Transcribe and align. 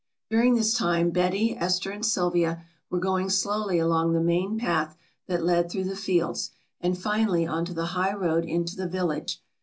During 0.31 0.55
this 0.55 0.73
time 0.73 1.11
Betty, 1.11 1.55
Esther 1.55 1.91
and 1.91 2.03
Sylvia 2.03 2.65
were 2.89 2.97
going 2.99 3.29
slowly 3.29 3.77
along 3.77 4.13
the 4.13 4.19
main 4.19 4.57
path 4.57 4.97
that 5.27 5.45
led 5.45 5.69
through 5.69 5.83
the 5.83 5.95
fields 5.95 6.49
and 6.79 6.97
finally 6.97 7.45
on 7.45 7.65
to 7.65 7.73
the 7.75 7.85
high 7.93 8.15
road 8.15 8.43
into 8.43 8.75
the 8.75 8.87
village. 8.87 9.43